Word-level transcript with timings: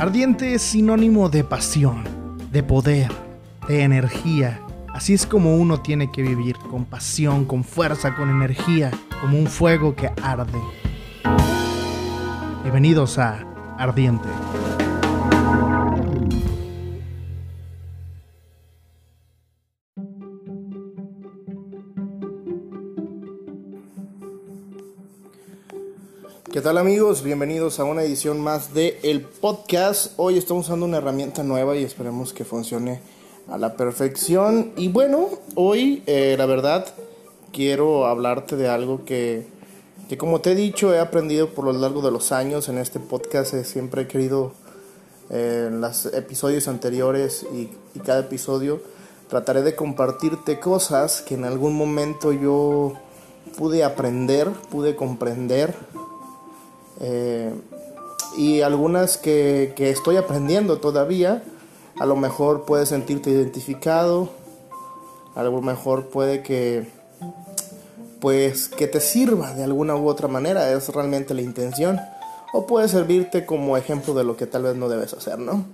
Ardiente 0.00 0.54
es 0.54 0.62
sinónimo 0.62 1.28
de 1.28 1.44
pasión, 1.44 2.04
de 2.50 2.62
poder, 2.62 3.12
de 3.68 3.82
energía. 3.82 4.58
Así 4.94 5.12
es 5.12 5.26
como 5.26 5.56
uno 5.56 5.82
tiene 5.82 6.10
que 6.10 6.22
vivir, 6.22 6.56
con 6.56 6.86
pasión, 6.86 7.44
con 7.44 7.64
fuerza, 7.64 8.16
con 8.16 8.30
energía, 8.30 8.90
como 9.20 9.38
un 9.38 9.46
fuego 9.46 9.94
que 9.94 10.10
arde. 10.22 10.58
Bienvenidos 12.62 13.18
a 13.18 13.44
Ardiente. 13.76 14.30
¿Qué 26.60 26.64
tal 26.64 26.76
amigos? 26.76 27.22
Bienvenidos 27.22 27.80
a 27.80 27.84
una 27.84 28.02
edición 28.02 28.38
más 28.38 28.74
de 28.74 29.00
el 29.02 29.22
podcast. 29.22 30.12
Hoy 30.18 30.36
estamos 30.36 30.66
usando 30.66 30.84
una 30.84 30.98
herramienta 30.98 31.42
nueva 31.42 31.74
y 31.74 31.84
esperemos 31.84 32.34
que 32.34 32.44
funcione 32.44 33.00
a 33.48 33.56
la 33.56 33.76
perfección. 33.76 34.72
Y 34.76 34.88
bueno, 34.88 35.30
hoy 35.54 36.02
eh, 36.04 36.34
la 36.36 36.44
verdad 36.44 36.84
quiero 37.50 38.04
hablarte 38.04 38.56
de 38.56 38.68
algo 38.68 39.06
que, 39.06 39.46
que 40.10 40.18
como 40.18 40.42
te 40.42 40.52
he 40.52 40.54
dicho 40.54 40.92
he 40.92 40.98
aprendido 40.98 41.48
por 41.48 41.64
lo 41.64 41.72
largo 41.72 42.02
de 42.02 42.10
los 42.10 42.30
años 42.30 42.68
en 42.68 42.76
este 42.76 43.00
podcast. 43.00 43.54
Eh, 43.54 43.64
siempre 43.64 44.02
he 44.02 44.06
querido 44.06 44.52
eh, 45.30 45.68
en 45.68 45.80
los 45.80 46.04
episodios 46.12 46.68
anteriores 46.68 47.46
y, 47.54 47.70
y 47.94 48.00
cada 48.00 48.20
episodio 48.20 48.82
trataré 49.30 49.62
de 49.62 49.74
compartirte 49.74 50.60
cosas 50.60 51.22
que 51.22 51.36
en 51.36 51.46
algún 51.46 51.72
momento 51.72 52.34
yo 52.34 52.92
pude 53.56 53.82
aprender, 53.82 54.50
pude 54.70 54.94
comprender 54.94 55.74
eh, 57.00 57.52
y 58.36 58.60
algunas 58.60 59.16
que, 59.16 59.72
que 59.76 59.90
estoy 59.90 60.16
aprendiendo 60.16 60.78
todavía. 60.78 61.42
A 61.98 62.06
lo 62.06 62.16
mejor 62.16 62.64
puedes 62.64 62.88
sentirte 62.90 63.30
identificado, 63.30 64.30
a 65.34 65.42
lo 65.42 65.60
mejor 65.60 66.06
puede 66.06 66.42
que 66.42 66.86
pues 68.20 68.68
que 68.68 68.86
te 68.86 69.00
sirva 69.00 69.54
de 69.54 69.64
alguna 69.64 69.96
u 69.96 70.06
otra 70.06 70.28
manera, 70.28 70.70
es 70.70 70.88
realmente 70.90 71.34
la 71.34 71.42
intención. 71.42 71.98
O 72.52 72.66
puede 72.66 72.88
servirte 72.88 73.46
como 73.46 73.76
ejemplo 73.76 74.12
de 74.14 74.24
lo 74.24 74.36
que 74.36 74.46
tal 74.46 74.64
vez 74.64 74.76
no 74.76 74.88
debes 74.88 75.14
hacer, 75.14 75.38
¿no? 75.38 75.64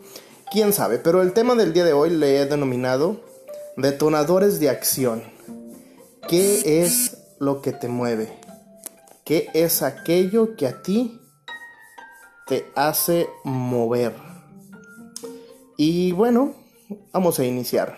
Quién 0.50 0.72
sabe, 0.72 0.98
pero 0.98 1.22
el 1.22 1.32
tema 1.32 1.54
del 1.54 1.72
día 1.72 1.84
de 1.84 1.92
hoy 1.92 2.10
le 2.10 2.40
he 2.40 2.46
denominado 2.46 3.16
detonadores 3.76 4.60
de 4.60 4.70
acción. 4.70 5.22
¿Qué 6.28 6.82
es 6.82 7.16
lo 7.38 7.62
que 7.62 7.72
te 7.72 7.88
mueve? 7.88 8.45
¿Qué 9.26 9.50
es 9.54 9.82
aquello 9.82 10.54
que 10.54 10.68
a 10.68 10.82
ti 10.82 11.20
te 12.46 12.70
hace 12.76 13.28
mover? 13.42 14.14
Y 15.76 16.12
bueno, 16.12 16.54
vamos 17.12 17.40
a 17.40 17.44
iniciar. 17.44 17.96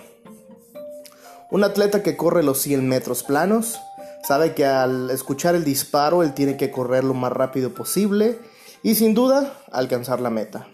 Un 1.50 1.64
atleta 1.64 2.02
que 2.02 2.16
corre 2.16 2.42
los 2.42 2.62
100 2.62 2.88
metros 2.88 3.24
planos 3.24 3.78
sabe 4.26 4.54
que 4.54 4.64
al 4.64 5.10
escuchar 5.10 5.54
el 5.54 5.64
disparo 5.64 6.22
él 6.22 6.32
tiene 6.32 6.56
que 6.56 6.70
correr 6.70 7.04
lo 7.04 7.12
más 7.12 7.30
rápido 7.30 7.74
posible 7.74 8.38
y 8.82 8.94
sin 8.94 9.12
duda 9.12 9.52
alcanzar 9.70 10.20
la 10.20 10.30
meta. 10.30 10.66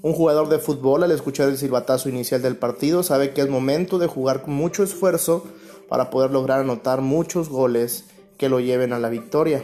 Un 0.00 0.14
jugador 0.14 0.48
de 0.48 0.58
fútbol 0.58 1.02
al 1.02 1.10
escuchar 1.10 1.50
el 1.50 1.58
silbatazo 1.58 2.08
inicial 2.08 2.40
del 2.40 2.56
partido 2.56 3.02
sabe 3.02 3.34
que 3.34 3.42
es 3.42 3.48
momento 3.50 3.98
de 3.98 4.06
jugar 4.06 4.40
con 4.40 4.54
mucho 4.54 4.84
esfuerzo 4.84 5.44
para 5.90 6.08
poder 6.08 6.30
lograr 6.30 6.60
anotar 6.60 7.02
muchos 7.02 7.50
goles 7.50 8.06
que 8.38 8.48
lo 8.48 8.58
lleven 8.58 8.94
a 8.94 8.98
la 8.98 9.10
victoria. 9.10 9.62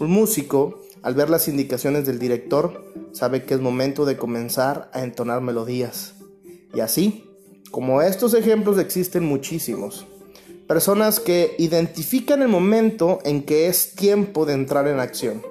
Un 0.00 0.10
músico, 0.10 0.82
al 1.02 1.14
ver 1.14 1.30
las 1.30 1.46
indicaciones 1.48 2.06
del 2.06 2.18
director, 2.18 2.84
sabe 3.12 3.44
que 3.44 3.54
es 3.54 3.60
momento 3.60 4.04
de 4.04 4.16
comenzar 4.16 4.90
a 4.92 5.02
entonar 5.02 5.40
melodías. 5.40 6.14
Y 6.74 6.80
así, 6.80 7.30
como 7.70 8.02
estos 8.02 8.34
ejemplos 8.34 8.78
existen 8.78 9.24
muchísimos. 9.24 10.06
Personas 10.66 11.20
que 11.20 11.54
identifican 11.58 12.42
el 12.42 12.48
momento 12.48 13.20
en 13.24 13.44
que 13.44 13.68
es 13.68 13.94
tiempo 13.94 14.46
de 14.46 14.54
entrar 14.54 14.88
en 14.88 14.98
acción 14.98 15.42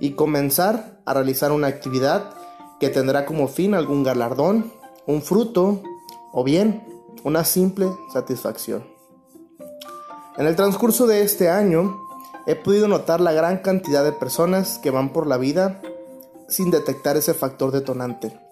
y 0.00 0.12
comenzar 0.12 1.00
a 1.04 1.14
realizar 1.14 1.52
una 1.52 1.66
actividad 1.66 2.34
que 2.80 2.88
tendrá 2.88 3.26
como 3.26 3.48
fin 3.48 3.74
algún 3.74 4.02
galardón, 4.02 4.72
un 5.06 5.22
fruto 5.22 5.82
o 6.32 6.44
bien 6.44 6.82
una 7.24 7.44
simple 7.44 7.88
satisfacción. 8.12 8.84
En 10.36 10.46
el 10.46 10.56
transcurso 10.56 11.06
de 11.06 11.22
este 11.22 11.48
año, 11.48 12.03
he 12.46 12.56
podido 12.56 12.88
notar 12.88 13.20
la 13.20 13.32
gran 13.32 13.58
cantidad 13.58 14.04
de 14.04 14.12
personas 14.12 14.78
que 14.78 14.90
van 14.90 15.12
por 15.12 15.26
la 15.26 15.36
vida 15.36 15.80
sin 16.48 16.70
detectar 16.70 17.16
ese 17.16 17.34
factor 17.34 17.70
detonante 17.70 18.44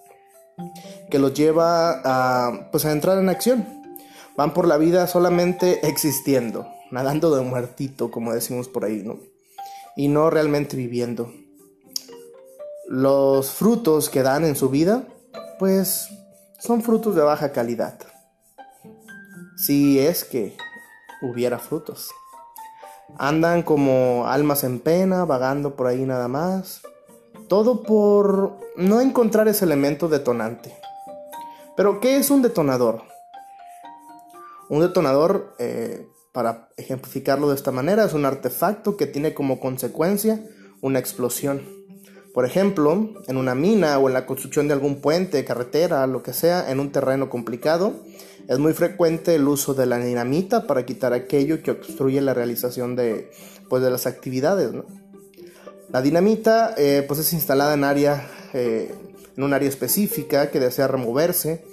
que 1.09 1.19
los 1.19 1.33
lleva 1.33 2.01
a, 2.03 2.69
pues, 2.71 2.85
a 2.85 2.91
entrar 2.91 3.17
en 3.17 3.29
acción. 3.29 3.67
Van 4.35 4.53
por 4.53 4.67
la 4.67 4.77
vida 4.77 5.07
solamente 5.07 5.87
existiendo, 5.87 6.67
nadando 6.91 7.35
de 7.35 7.43
muertito, 7.43 8.09
como 8.09 8.33
decimos 8.33 8.67
por 8.67 8.85
ahí, 8.85 9.03
¿no? 9.03 9.19
Y 9.95 10.07
no 10.07 10.29
realmente 10.29 10.75
viviendo. 10.75 11.31
Los 12.87 13.51
frutos 13.51 14.09
que 14.09 14.23
dan 14.23 14.43
en 14.43 14.55
su 14.55 14.69
vida, 14.69 15.07
pues 15.59 16.07
son 16.59 16.81
frutos 16.81 17.15
de 17.15 17.21
baja 17.21 17.51
calidad. 17.51 17.99
Si 19.55 19.99
es 19.99 20.23
que 20.23 20.57
hubiera 21.21 21.59
frutos. 21.59 22.09
Andan 23.17 23.63
como 23.63 24.25
almas 24.27 24.63
en 24.63 24.79
pena, 24.79 25.25
vagando 25.25 25.75
por 25.75 25.87
ahí 25.87 26.05
nada 26.05 26.27
más. 26.27 26.81
Todo 27.47 27.83
por 27.83 28.57
no 28.75 29.01
encontrar 29.01 29.47
ese 29.47 29.65
elemento 29.65 30.07
detonante. 30.07 30.75
Pero, 31.75 31.99
¿qué 31.99 32.17
es 32.17 32.29
un 32.29 32.41
detonador? 32.41 33.01
Un 34.69 34.81
detonador, 34.81 35.55
eh, 35.59 36.07
para 36.31 36.69
ejemplificarlo 36.77 37.49
de 37.49 37.55
esta 37.55 37.71
manera, 37.71 38.05
es 38.05 38.13
un 38.13 38.25
artefacto 38.25 38.97
que 38.97 39.05
tiene 39.05 39.33
como 39.33 39.59
consecuencia 39.59 40.43
una 40.81 40.99
explosión. 40.99 41.61
Por 42.33 42.45
ejemplo, 42.45 43.11
en 43.27 43.37
una 43.37 43.53
mina 43.53 43.99
o 43.99 44.07
en 44.07 44.13
la 44.13 44.25
construcción 44.25 44.67
de 44.67 44.73
algún 44.73 45.01
puente, 45.01 45.45
carretera, 45.45 46.07
lo 46.07 46.23
que 46.23 46.33
sea, 46.33 46.71
en 46.71 46.79
un 46.79 46.91
terreno 46.91 47.29
complicado, 47.29 47.93
es 48.47 48.59
muy 48.59 48.73
frecuente 48.73 49.35
el 49.35 49.47
uso 49.47 49.73
de 49.73 49.85
la 49.85 49.97
dinamita 49.97 50.67
para 50.67 50.85
quitar 50.85 51.13
aquello 51.13 51.61
que 51.63 51.71
obstruye 51.71 52.21
la 52.21 52.33
realización 52.33 52.95
de, 52.95 53.31
pues, 53.69 53.83
de 53.83 53.89
las 53.89 54.05
actividades. 54.05 54.71
La 55.89 56.01
dinamita 56.01 56.73
eh, 56.77 57.05
pues 57.07 57.19
es 57.19 57.33
instalada 57.33 57.73
en, 57.73 57.83
área, 57.83 58.27
eh, 58.53 58.93
en 59.37 59.43
un 59.43 59.53
área 59.53 59.69
específica 59.69 60.49
que 60.49 60.59
desea 60.59 60.87
removerse 60.87 61.63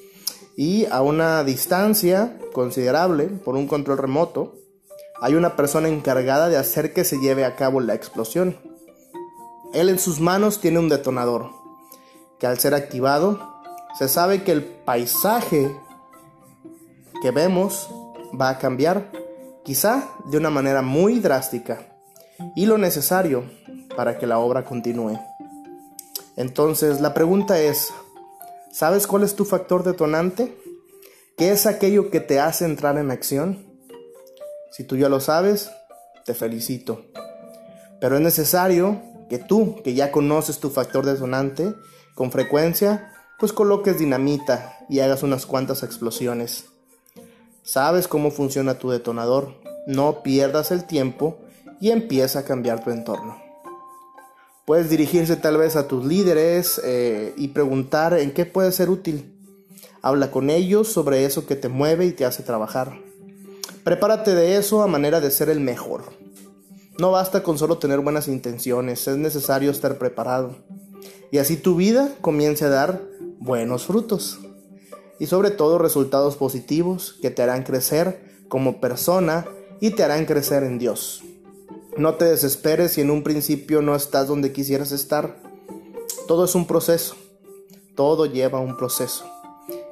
y 0.57 0.87
a 0.87 1.03
una 1.03 1.43
distancia 1.43 2.39
considerable 2.53 3.25
por 3.27 3.57
un 3.57 3.67
control 3.67 3.99
remoto 3.99 4.55
hay 5.21 5.35
una 5.35 5.55
persona 5.55 5.89
encargada 5.89 6.49
de 6.49 6.57
hacer 6.57 6.93
que 6.95 7.05
se 7.05 7.19
lleve 7.19 7.45
a 7.45 7.55
cabo 7.55 7.81
la 7.81 7.95
explosión. 7.95 8.57
Él 9.75 9.89
en 9.91 9.99
sus 9.99 10.19
manos 10.21 10.61
tiene 10.61 10.79
un 10.79 10.89
detonador, 10.89 11.51
que 12.39 12.47
al 12.47 12.59
ser 12.59 12.75
activado, 12.75 13.39
se 13.99 14.09
sabe 14.09 14.43
que 14.43 14.53
el 14.53 14.65
paisaje 14.65 15.71
que 17.23 17.31
vemos 17.31 17.89
va 18.39 18.51
a 18.51 18.59
cambiar, 18.59 19.11
quizá 19.65 20.09
de 20.27 20.39
una 20.39 20.51
manera 20.51 20.83
muy 20.83 21.21
drástica, 21.21 21.87
y 22.57 22.67
lo 22.67 22.79
necesario 22.79 23.45
para 23.97 24.19
que 24.19 24.27
la 24.27 24.39
obra 24.39 24.65
continúe. 24.65 25.19
Entonces, 26.37 27.01
la 27.01 27.13
pregunta 27.13 27.61
es, 27.61 27.93
¿sabes 28.73 29.07
cuál 29.07 29.25
es 29.25 29.35
tu 29.35 29.45
factor 29.45 29.83
detonante? 29.83 30.57
¿Qué 31.37 31.51
es 31.53 31.67
aquello 31.67 32.11
que 32.11 32.21
te 32.21 32.41
hace 32.41 32.65
entrar 32.65 32.97
en 32.99 33.11
acción? 33.11 33.67
Si 34.71 34.85
tú 34.85 34.97
ya 34.97 35.09
lo 35.09 35.21
sabes, 35.21 35.71
te 36.25 36.35
felicito. 36.35 37.05
Pero 38.01 38.17
es 38.17 38.23
necesario 38.23 39.03
que 39.29 39.39
tú, 39.39 39.77
que 39.85 39.95
ya 39.95 40.13
conoces 40.13 40.61
tu 40.61 40.71
factor 40.71 41.05
detonante, 41.05 41.75
con 42.15 42.31
frecuencia, 42.31 43.13
pues 43.39 43.53
coloques 43.53 43.99
dinamita 43.99 44.79
y 44.89 45.01
hagas 45.01 45.23
unas 45.23 45.47
cuantas 45.47 45.83
explosiones. 45.83 46.70
Sabes 47.63 48.09
cómo 48.09 48.31
funciona 48.31 48.79
tu 48.79 48.91
detonador, 48.91 49.55
no 49.87 50.23
pierdas 50.23 50.71
el 50.71 50.87
tiempo 50.87 51.39
y 51.81 51.91
empieza 51.91 52.41
a 52.41 52.45
cambiar 52.45 52.83
tu 52.83 52.91
entorno. 52.91 53.37
Puedes 54.65 54.89
dirigirse 54.89 55.37
tal 55.37 55.57
vez 55.57 55.77
a 55.77 55.89
tus 55.89 56.05
líderes 56.05 56.81
eh, 56.85 57.35
y 57.37 57.49
preguntar 57.49 58.15
en 58.15 58.33
qué 58.33 58.47
puede 58.47 58.73
ser 58.73 58.89
útil. 58.89 59.35
Habla 60.03 60.31
con 60.31 60.49
ellos 60.49 60.89
sobre 60.89 61.25
eso 61.25 61.47
que 61.47 61.57
te 61.57 61.69
mueve 61.69 62.07
y 62.07 62.13
te 62.13 62.25
hace 62.25 62.43
trabajar. 62.43 62.99
Prepárate 63.85 64.35
de 64.35 64.57
eso 64.57 64.83
a 64.83 64.87
manera 64.87 65.21
de 65.21 65.31
ser 65.31 65.49
el 65.49 65.61
mejor. 65.61 66.05
No 66.99 67.11
basta 67.11 67.43
con 67.43 67.59
solo 67.59 67.79
tener 67.79 68.01
buenas 68.01 68.29
intenciones, 68.29 69.09
es 69.09 69.17
necesario 69.17 69.71
estar 69.71 69.99
preparado. 69.99 70.57
Y 71.31 71.39
así 71.39 71.57
tu 71.57 71.77
vida 71.77 72.15
comience 72.21 72.65
a 72.65 72.69
dar 72.69 73.01
buenos 73.39 73.87
frutos. 73.87 74.39
Y 75.21 75.27
sobre 75.27 75.53
todo 75.53 75.79
resultados 75.79 76.37
positivos 76.37 77.17
que 77.23 77.31
te 77.31 77.43
harán 77.43 77.63
crecer 77.63 78.43
como 78.49 78.81
persona 78.81 79.47
y 79.81 79.91
te 79.91 80.03
harán 80.03 80.27
crecer 80.27 80.65
en 80.65 80.79
Dios. 80.81 81.23
No 81.97 82.15
te 82.15 82.25
desesperes 82.25 82.93
si 82.93 83.03
en 83.03 83.11
un 83.11 83.23
principio 83.23 83.83
no 83.83 83.95
estás 83.95 84.27
donde 84.27 84.53
quisieras 84.53 84.91
estar. 84.91 85.37
Todo 86.27 86.45
es 86.45 86.55
un 86.57 86.67
proceso. 86.67 87.15
todo 87.95 88.25
lleva 88.25 88.61
un 88.61 88.79
proceso 88.79 89.27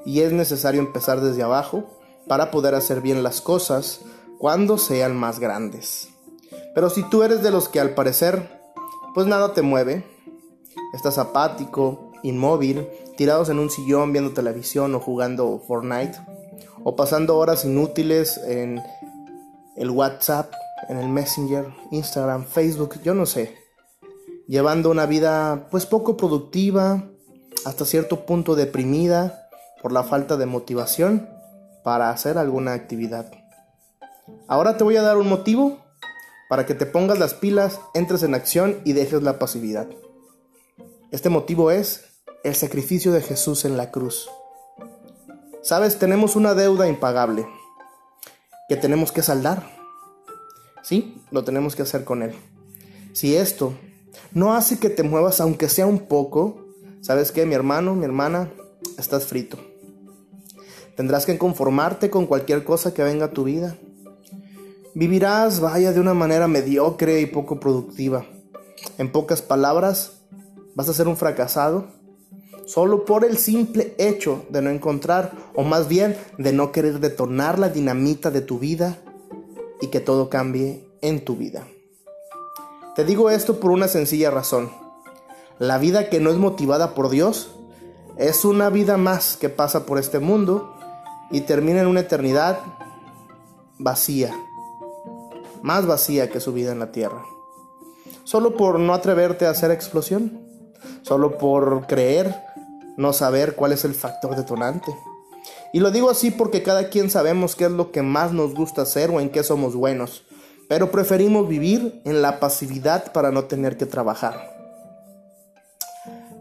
y 0.06 0.20
es 0.20 0.32
necesario 0.32 0.80
empezar 0.80 1.20
desde 1.20 1.42
abajo 1.42 1.84
para 2.26 2.50
poder 2.50 2.74
hacer 2.74 3.02
bien 3.02 3.22
las 3.22 3.42
cosas 3.42 4.00
cuando 4.38 4.78
sean 4.78 5.14
más 5.14 5.38
grandes. 5.40 6.08
Pero 6.74 6.88
si 6.88 7.02
tú 7.10 7.22
eres 7.22 7.42
de 7.42 7.50
los 7.50 7.68
que 7.68 7.80
al 7.80 7.94
parecer 7.94 8.58
pues 9.12 9.26
nada 9.26 9.52
te 9.52 9.62
mueve, 9.62 10.04
estás 10.94 11.18
apático, 11.18 12.12
inmóvil, 12.22 12.86
tirados 13.18 13.48
en 13.48 13.58
un 13.58 13.68
sillón 13.68 14.12
viendo 14.12 14.32
televisión 14.32 14.94
o 14.94 15.00
jugando 15.00 15.60
Fortnite, 15.66 16.16
o 16.84 16.94
pasando 16.94 17.36
horas 17.36 17.64
inútiles 17.64 18.38
en 18.46 18.80
el 19.76 19.90
WhatsApp, 19.90 20.52
en 20.88 20.98
el 20.98 21.08
Messenger, 21.08 21.66
Instagram, 21.90 22.44
Facebook, 22.44 23.00
yo 23.02 23.14
no 23.14 23.26
sé, 23.26 23.56
llevando 24.46 24.88
una 24.88 25.04
vida 25.06 25.66
pues 25.68 25.84
poco 25.84 26.16
productiva, 26.16 27.10
hasta 27.64 27.84
cierto 27.84 28.24
punto 28.24 28.54
deprimida 28.54 29.48
por 29.82 29.90
la 29.90 30.04
falta 30.04 30.36
de 30.36 30.46
motivación 30.46 31.28
para 31.82 32.10
hacer 32.10 32.38
alguna 32.38 32.72
actividad. 32.72 33.32
Ahora 34.46 34.76
te 34.76 34.84
voy 34.84 34.96
a 34.96 35.02
dar 35.02 35.16
un 35.16 35.28
motivo 35.28 35.78
para 36.48 36.66
que 36.66 36.74
te 36.74 36.86
pongas 36.86 37.18
las 37.18 37.34
pilas, 37.34 37.80
entres 37.94 38.22
en 38.22 38.36
acción 38.36 38.80
y 38.84 38.92
dejes 38.92 39.24
la 39.24 39.40
pasividad. 39.40 39.88
Este 41.10 41.30
motivo 41.30 41.72
es 41.72 42.07
el 42.44 42.54
sacrificio 42.54 43.12
de 43.12 43.22
Jesús 43.22 43.64
en 43.64 43.76
la 43.76 43.90
cruz. 43.90 44.28
Sabes, 45.62 45.98
tenemos 45.98 46.36
una 46.36 46.54
deuda 46.54 46.88
impagable 46.88 47.46
que 48.68 48.76
tenemos 48.76 49.12
que 49.12 49.22
saldar. 49.22 49.68
Sí, 50.82 51.22
lo 51.30 51.44
tenemos 51.44 51.74
que 51.74 51.82
hacer 51.82 52.04
con 52.04 52.22
Él. 52.22 52.34
Si 53.12 53.34
esto 53.36 53.74
no 54.32 54.54
hace 54.54 54.78
que 54.78 54.90
te 54.90 55.02
muevas 55.02 55.40
aunque 55.40 55.68
sea 55.68 55.86
un 55.86 56.00
poco, 56.00 56.64
¿sabes 57.00 57.32
qué, 57.32 57.44
mi 57.44 57.54
hermano, 57.54 57.94
mi 57.94 58.04
hermana? 58.04 58.50
Estás 58.96 59.26
frito. 59.26 59.58
Tendrás 60.96 61.26
que 61.26 61.38
conformarte 61.38 62.10
con 62.10 62.26
cualquier 62.26 62.64
cosa 62.64 62.94
que 62.94 63.02
venga 63.02 63.26
a 63.26 63.30
tu 63.32 63.44
vida. 63.44 63.76
Vivirás, 64.94 65.60
vaya, 65.60 65.92
de 65.92 66.00
una 66.00 66.14
manera 66.14 66.48
mediocre 66.48 67.20
y 67.20 67.26
poco 67.26 67.60
productiva. 67.60 68.26
En 68.96 69.12
pocas 69.12 69.42
palabras, 69.42 70.22
vas 70.74 70.88
a 70.88 70.94
ser 70.94 71.08
un 71.08 71.16
fracasado 71.16 71.97
solo 72.68 73.06
por 73.06 73.24
el 73.24 73.38
simple 73.38 73.94
hecho 73.96 74.44
de 74.50 74.60
no 74.60 74.68
encontrar, 74.68 75.32
o 75.54 75.64
más 75.64 75.88
bien 75.88 76.16
de 76.36 76.52
no 76.52 76.70
querer 76.70 77.00
detonar 77.00 77.58
la 77.58 77.70
dinamita 77.70 78.30
de 78.30 78.42
tu 78.42 78.58
vida 78.58 78.98
y 79.80 79.86
que 79.86 80.00
todo 80.00 80.28
cambie 80.28 80.84
en 81.00 81.24
tu 81.24 81.34
vida. 81.34 81.66
Te 82.94 83.04
digo 83.04 83.30
esto 83.30 83.58
por 83.58 83.70
una 83.70 83.88
sencilla 83.88 84.30
razón. 84.30 84.70
La 85.58 85.78
vida 85.78 86.10
que 86.10 86.20
no 86.20 86.28
es 86.28 86.36
motivada 86.36 86.94
por 86.94 87.08
Dios 87.08 87.54
es 88.18 88.44
una 88.44 88.68
vida 88.68 88.98
más 88.98 89.38
que 89.38 89.48
pasa 89.48 89.86
por 89.86 89.98
este 89.98 90.18
mundo 90.18 90.76
y 91.30 91.40
termina 91.42 91.80
en 91.80 91.86
una 91.86 92.00
eternidad 92.00 92.60
vacía, 93.78 94.34
más 95.62 95.86
vacía 95.86 96.30
que 96.30 96.40
su 96.40 96.52
vida 96.52 96.72
en 96.72 96.80
la 96.80 96.92
tierra. 96.92 97.24
Solo 98.24 98.58
por 98.58 98.78
no 98.78 98.92
atreverte 98.92 99.46
a 99.46 99.50
hacer 99.50 99.70
explosión, 99.70 100.38
solo 101.00 101.38
por 101.38 101.86
creer 101.86 102.47
no 102.98 103.14
saber 103.14 103.54
cuál 103.54 103.72
es 103.72 103.84
el 103.84 103.94
factor 103.94 104.36
detonante. 104.36 104.94
Y 105.72 105.80
lo 105.80 105.90
digo 105.90 106.10
así 106.10 106.30
porque 106.30 106.62
cada 106.62 106.90
quien 106.90 107.10
sabemos 107.10 107.54
qué 107.54 107.64
es 107.64 107.70
lo 107.70 107.92
que 107.92 108.02
más 108.02 108.32
nos 108.32 108.54
gusta 108.54 108.82
hacer 108.82 109.10
o 109.10 109.20
en 109.20 109.30
qué 109.30 109.42
somos 109.42 109.74
buenos, 109.74 110.24
pero 110.68 110.90
preferimos 110.90 111.48
vivir 111.48 112.02
en 112.04 112.20
la 112.20 112.40
pasividad 112.40 113.12
para 113.12 113.30
no 113.30 113.44
tener 113.44 113.76
que 113.76 113.86
trabajar. 113.86 114.56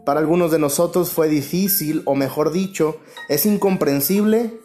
Para 0.04 0.20
algunos 0.20 0.50
de 0.50 0.58
nosotros 0.58 1.10
fue 1.10 1.28
difícil, 1.28 2.02
o 2.06 2.14
mejor 2.14 2.50
dicho, 2.50 2.96
es 3.28 3.46
incomprensible 3.46 4.60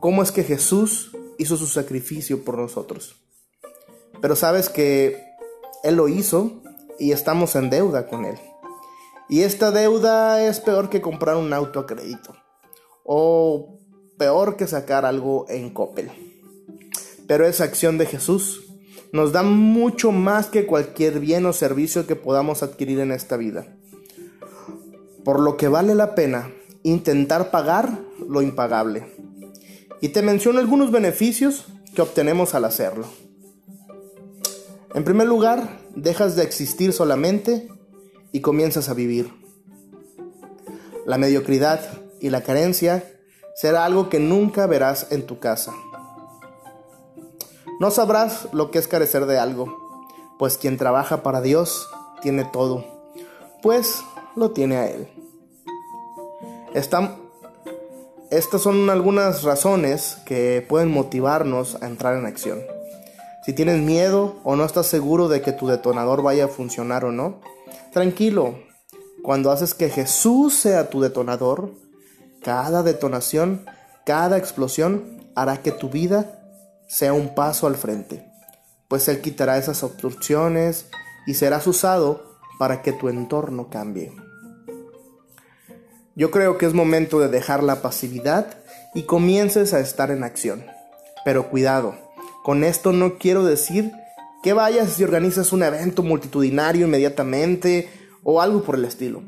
cómo 0.00 0.22
es 0.22 0.32
que 0.32 0.44
Jesús 0.44 1.12
hizo 1.36 1.56
su 1.56 1.66
sacrificio 1.66 2.42
por 2.42 2.56
nosotros. 2.56 3.16
Pero 4.22 4.34
sabes 4.34 4.68
que 4.68 5.22
Él 5.82 5.96
lo 5.96 6.08
hizo 6.08 6.62
y 6.98 7.12
estamos 7.12 7.54
en 7.56 7.70
deuda 7.70 8.06
con 8.06 8.24
Él. 8.24 8.38
Y 9.30 9.42
esta 9.42 9.70
deuda 9.70 10.44
es 10.44 10.58
peor 10.58 10.90
que 10.90 11.00
comprar 11.00 11.36
un 11.36 11.52
auto 11.52 11.78
a 11.78 11.86
crédito. 11.86 12.34
O 13.04 13.78
peor 14.18 14.56
que 14.56 14.66
sacar 14.66 15.06
algo 15.06 15.46
en 15.48 15.70
Coppel. 15.70 16.10
Pero 17.28 17.46
esa 17.46 17.62
acción 17.62 17.96
de 17.96 18.06
Jesús 18.06 18.66
nos 19.12 19.32
da 19.32 19.44
mucho 19.44 20.10
más 20.10 20.48
que 20.48 20.66
cualquier 20.66 21.20
bien 21.20 21.46
o 21.46 21.52
servicio 21.52 22.08
que 22.08 22.16
podamos 22.16 22.64
adquirir 22.64 22.98
en 22.98 23.12
esta 23.12 23.36
vida. 23.36 23.76
Por 25.24 25.38
lo 25.38 25.56
que 25.56 25.68
vale 25.68 25.94
la 25.94 26.16
pena 26.16 26.52
intentar 26.82 27.52
pagar 27.52 28.00
lo 28.28 28.42
impagable. 28.42 29.14
Y 30.00 30.08
te 30.08 30.22
menciono 30.22 30.58
algunos 30.58 30.90
beneficios 30.90 31.66
que 31.94 32.02
obtenemos 32.02 32.56
al 32.56 32.64
hacerlo. 32.64 33.06
En 34.92 35.04
primer 35.04 35.28
lugar, 35.28 35.78
dejas 35.94 36.34
de 36.34 36.42
existir 36.42 36.92
solamente 36.92 37.68
y 38.32 38.40
comienzas 38.40 38.88
a 38.88 38.94
vivir. 38.94 39.32
La 41.06 41.18
mediocridad 41.18 41.80
y 42.20 42.30
la 42.30 42.42
carencia 42.42 43.04
será 43.54 43.84
algo 43.84 44.08
que 44.08 44.20
nunca 44.20 44.66
verás 44.66 45.08
en 45.10 45.26
tu 45.26 45.38
casa. 45.38 45.74
No 47.80 47.90
sabrás 47.90 48.48
lo 48.52 48.70
que 48.70 48.78
es 48.78 48.88
carecer 48.88 49.26
de 49.26 49.38
algo, 49.38 49.74
pues 50.38 50.58
quien 50.58 50.76
trabaja 50.76 51.22
para 51.22 51.40
Dios 51.40 51.88
tiene 52.20 52.44
todo, 52.44 52.84
pues 53.62 54.02
lo 54.36 54.50
tiene 54.52 54.76
a 54.76 54.86
Él. 54.90 55.08
estas 58.30 58.62
son 58.62 58.90
algunas 58.90 59.42
razones 59.42 60.18
que 60.26 60.64
pueden 60.68 60.90
motivarnos 60.90 61.82
a 61.82 61.86
entrar 61.86 62.16
en 62.16 62.26
acción. 62.26 62.60
Si 63.44 63.54
tienes 63.54 63.80
miedo 63.80 64.36
o 64.44 64.56
no 64.56 64.64
estás 64.64 64.86
seguro 64.86 65.28
de 65.28 65.40
que 65.40 65.52
tu 65.52 65.66
detonador 65.66 66.22
vaya 66.22 66.44
a 66.44 66.48
funcionar 66.48 67.04
o 67.06 67.12
no, 67.12 67.40
tranquilo. 67.92 68.58
Cuando 69.22 69.50
haces 69.50 69.74
que 69.74 69.90
Jesús 69.90 70.54
sea 70.54 70.90
tu 70.90 71.00
detonador, 71.00 71.74
cada 72.42 72.82
detonación, 72.82 73.66
cada 74.06 74.38
explosión 74.38 75.20
hará 75.34 75.62
que 75.62 75.72
tu 75.72 75.90
vida 75.90 76.40
sea 76.88 77.12
un 77.12 77.34
paso 77.34 77.66
al 77.66 77.76
frente, 77.76 78.26
pues 78.88 79.08
Él 79.08 79.20
quitará 79.20 79.58
esas 79.58 79.82
obstrucciones 79.82 80.86
y 81.26 81.34
serás 81.34 81.66
usado 81.66 82.38
para 82.58 82.82
que 82.82 82.92
tu 82.92 83.08
entorno 83.08 83.68
cambie. 83.70 84.12
Yo 86.16 86.30
creo 86.30 86.58
que 86.58 86.66
es 86.66 86.74
momento 86.74 87.20
de 87.20 87.28
dejar 87.28 87.62
la 87.62 87.82
pasividad 87.82 88.58
y 88.94 89.04
comiences 89.04 89.72
a 89.72 89.80
estar 89.80 90.10
en 90.10 90.24
acción. 90.24 90.66
Pero 91.24 91.48
cuidado, 91.48 91.94
con 92.42 92.64
esto 92.64 92.92
no 92.92 93.18
quiero 93.18 93.44
decir 93.44 93.92
que 94.42 94.52
vayas 94.52 94.98
y 94.98 95.04
organizas 95.04 95.52
un 95.52 95.62
evento 95.62 96.02
multitudinario 96.02 96.86
inmediatamente 96.86 97.88
o 98.22 98.40
algo 98.40 98.62
por 98.62 98.76
el 98.76 98.84
estilo. 98.84 99.22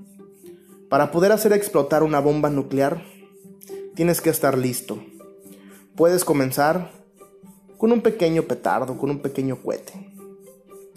Para 0.88 1.10
poder 1.10 1.32
hacer 1.32 1.52
explotar 1.52 2.02
una 2.02 2.20
bomba 2.20 2.50
nuclear, 2.50 3.04
tienes 3.94 4.20
que 4.20 4.30
estar 4.30 4.56
listo. 4.56 5.02
Puedes 5.96 6.24
comenzar 6.24 6.90
con 7.76 7.92
un 7.92 8.00
pequeño 8.00 8.42
petardo, 8.44 8.96
con 8.96 9.10
un 9.10 9.20
pequeño 9.20 9.60
cohete. 9.62 9.92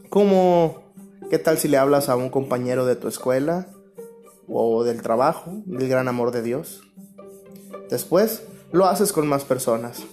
Como, 0.10 0.84
¿qué 1.30 1.40
tal 1.40 1.58
si 1.58 1.68
le 1.68 1.78
hablas 1.78 2.10
a 2.10 2.16
un 2.16 2.30
compañero 2.30 2.86
de 2.86 2.96
tu 2.96 3.08
escuela 3.08 3.68
o 4.48 4.84
del 4.84 5.02
trabajo, 5.02 5.62
del 5.66 5.90
gran 5.90 6.08
amor 6.08 6.32
de 6.32 6.42
Dios? 6.42 6.84
Después 7.90 8.44
lo 8.72 8.86
haces 8.86 9.12
con 9.12 9.28
más 9.28 9.44
personas. 9.44 10.04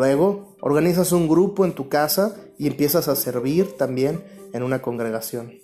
Luego 0.00 0.56
organizas 0.62 1.12
un 1.12 1.28
grupo 1.28 1.66
en 1.66 1.74
tu 1.74 1.90
casa 1.90 2.34
y 2.56 2.68
empiezas 2.68 3.06
a 3.08 3.14
servir 3.14 3.76
también 3.76 4.24
en 4.54 4.62
una 4.62 4.80
congregación. 4.80 5.60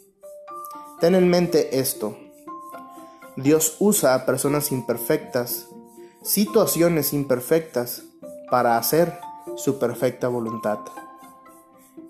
Ten 1.01 1.15
en 1.15 1.27
mente 1.31 1.79
esto. 1.79 2.19
Dios 3.39 3.77
usa 3.79 4.15
a 4.15 4.27
personas 4.27 4.73
imperfectas, 4.73 5.69
situaciones 6.23 7.15
imperfectas, 7.15 8.03
para 8.51 8.77
hacer 8.77 9.19
su 9.57 9.79
perfecta 9.79 10.29
voluntad. 10.29 10.81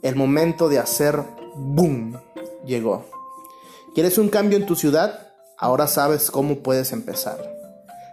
El 0.03 0.17
momento 0.17 0.69
de 0.69 0.81
hacer 0.81 1.23
boom 1.55 2.21
llegó. 2.65 3.05
¿Quieres 3.95 4.19
un 4.19 4.31
cambio 4.31 4.59
en 4.59 4.67
tu 4.67 4.75
ciudad? 4.75 5.29
Ahora 5.57 5.87
sabes 5.87 6.33
cómo 6.33 6.57
puedes 6.57 6.91
empezar. 6.91 7.56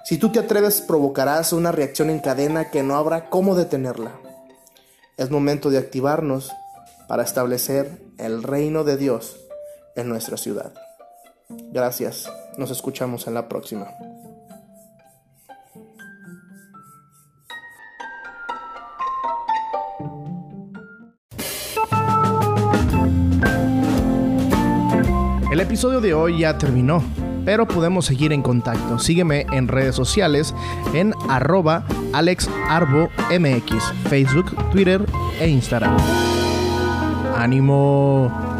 Si 0.03 0.17
tú 0.17 0.33
te 0.33 0.39
atreves, 0.39 0.81
provocarás 0.81 1.53
una 1.53 1.71
reacción 1.71 2.09
en 2.09 2.19
cadena 2.19 2.69
que 2.71 2.83
no 2.83 2.95
habrá 2.97 3.29
cómo 3.29 3.55
detenerla. 3.55 4.11
Es 5.15 5.31
momento 5.31 5.69
de 5.69 5.77
activarnos 5.77 6.51
para 7.07 7.23
establecer 7.23 8.01
el 8.17 8.43
reino 8.43 8.83
de 8.83 8.97
Dios 8.97 9.37
en 9.95 10.09
nuestra 10.09 10.35
ciudad. 10.35 10.73
Gracias. 11.71 12.29
Nos 12.57 12.69
escuchamos 12.69 13.27
en 13.27 13.33
la 13.33 13.47
próxima. 13.47 13.87
El 25.49 25.61
episodio 25.61 26.01
de 26.01 26.13
hoy 26.13 26.39
ya 26.39 26.57
terminó. 26.57 27.01
Pero 27.45 27.67
podemos 27.67 28.05
seguir 28.05 28.33
en 28.33 28.41
contacto. 28.41 28.99
Sígueme 28.99 29.45
en 29.51 29.67
redes 29.67 29.95
sociales 29.95 30.53
en 30.93 31.13
arroba 31.29 31.85
alexarbomx, 32.13 33.83
Facebook, 34.09 34.55
Twitter 34.71 35.05
e 35.39 35.47
Instagram. 35.47 35.97
¡Ánimo! 37.35 38.52